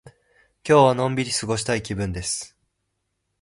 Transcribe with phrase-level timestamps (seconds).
[0.67, 2.57] 今日はのんびり過ごしたい気分です。